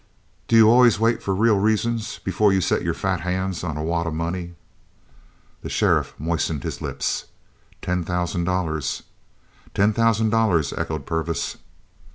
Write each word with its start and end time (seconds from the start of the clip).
"D'you 0.47 0.67
always 0.67 0.99
wait 0.99 1.21
for 1.21 1.35
'real 1.35 1.59
reasons' 1.59 2.17
before 2.23 2.51
you 2.51 2.59
set 2.59 2.81
your 2.81 2.95
fat 2.95 3.19
hands 3.21 3.63
on 3.63 3.77
a 3.77 3.83
wad 3.83 4.07
of 4.07 4.15
money?" 4.15 4.55
The 5.61 5.69
sheriff 5.69 6.15
moistened 6.17 6.63
his 6.63 6.81
lips. 6.81 7.25
"Ten 7.83 8.03
thousand 8.03 8.45
dollars!" 8.45 9.03
"Ten 9.75 9.93
thousand 9.93 10.31
dollars!" 10.31 10.73
echoed 10.73 11.05
Purvis. 11.05 11.57